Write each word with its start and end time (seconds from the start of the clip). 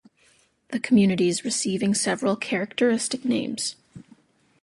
The 0.69 0.79
communities 0.79 1.45
receiving 1.45 1.93
several 1.93 2.35
characteristic 2.35 3.23
names. 3.23 3.75